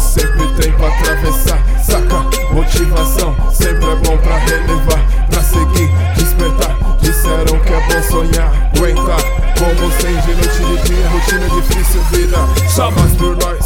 [0.00, 1.62] sempre tem pra atravessar.
[1.82, 6.76] Saca, motivação, sempre é bom pra relevar, pra seguir, despertar.
[7.00, 9.20] Disseram que é bom sonhar, aguentar.
[9.58, 12.38] Como sem de noite e de dia, rotina difícil, vida.
[12.74, 13.64] Chamas por nós,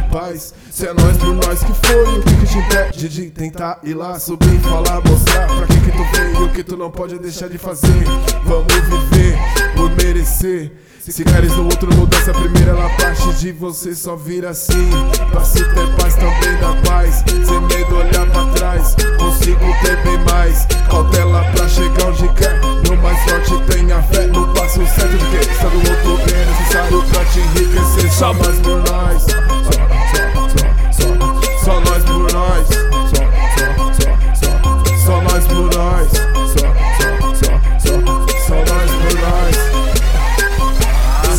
[0.00, 0.54] e paz.
[0.70, 3.94] Se é nós por nós que foi, o que, que te impede de tentar ir
[3.94, 7.48] lá, subir, falar, mostrar pra que que tu veio, o que tu não pode deixar
[7.48, 8.04] de fazer.
[8.44, 9.38] Vamos viver
[9.76, 10.72] por merecer.
[11.00, 14.90] Se queres no outro, mudança primeira, ela parte de você, só vira assim.
[15.30, 17.09] Pra se ter paz também da paz.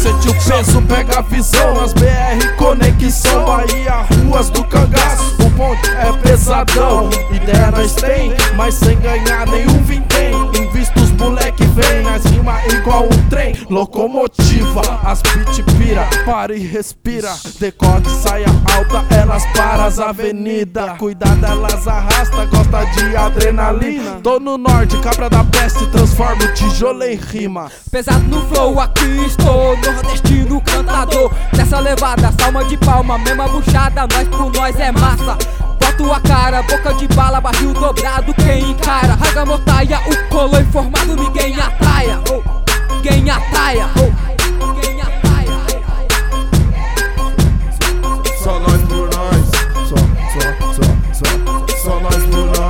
[0.02, 3.46] Sente o peso, pega a visão As BR Conexão.
[3.46, 7.08] Bahia, ruas do cangaço O bonde é pesadão.
[7.30, 9.71] Ideia nós tem, mas sem ganhar nenhum
[13.72, 17.34] Locomotiva, as beat pira Para e respira.
[17.58, 20.96] Decote, saia alta, elas para as avenida.
[21.00, 24.20] Cuidado, elas arrasta, gosta de adrenalina.
[24.22, 27.72] Tô no norte, cabra da peste Transforma o tijolo em rima.
[27.90, 31.32] Pesado no flow, aqui estou Nordestino cantador.
[31.56, 35.38] Nessa levada, salma de palma Mesma buchada, nós por nós é massa.
[35.80, 41.16] Bota a cara, boca de bala, barril dobrado Quem encara, raga mortaia O colo informado,
[43.72, 43.88] fire.
[48.44, 49.52] Sunrise, moonrise,
[49.88, 50.54] sun, sun,
[51.84, 52.61] sun, sun.